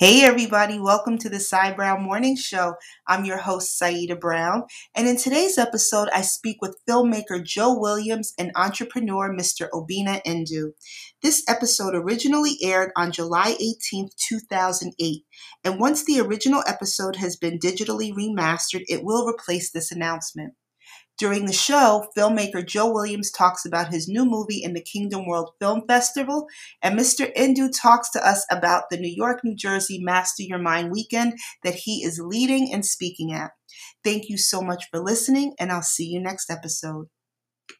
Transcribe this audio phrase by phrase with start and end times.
[0.00, 2.76] Hey, everybody, welcome to the Cy Brown Morning Show.
[3.06, 4.62] I'm your host, Saida Brown,
[4.94, 9.68] and in today's episode, I speak with filmmaker Joe Williams and entrepreneur Mr.
[9.74, 10.70] Obinna Ndu.
[11.20, 15.22] This episode originally aired on July 18, 2008,
[15.64, 20.54] and once the original episode has been digitally remastered, it will replace this announcement.
[21.18, 25.50] During the show, filmmaker Joe Williams talks about his new movie in the Kingdom World
[25.60, 26.46] Film Festival,
[26.82, 27.30] and Mr.
[27.36, 31.74] Ndu talks to us about the New York, New Jersey Master Your Mind weekend that
[31.74, 33.50] he is leading and speaking at.
[34.02, 37.08] Thank you so much for listening, and I'll see you next episode.